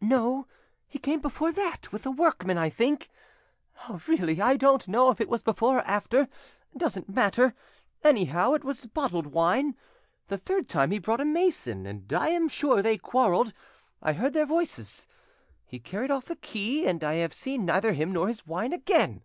[0.00, 0.46] "No,
[0.86, 3.10] he came before that, with a workman I think.
[4.06, 7.54] "Really, I don't know if it was before or after—doesn't matter.
[8.04, 9.74] Anyhow, it was bottled wine.
[10.28, 13.52] The third time he brought a mason, and I am sure they quarreled.
[14.00, 15.08] I heard their voices.
[15.66, 19.22] He carried off the key, and I have seen neither him nor his wine again.